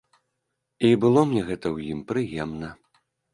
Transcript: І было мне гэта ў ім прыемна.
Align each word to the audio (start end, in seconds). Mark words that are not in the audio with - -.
І 0.89 0.89
было 1.03 1.21
мне 1.31 1.43
гэта 1.49 1.63
ў 1.75 1.93
ім 1.97 2.01
прыемна. 2.13 2.73